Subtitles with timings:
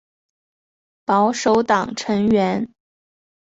[1.05, 2.73] 保守党成员。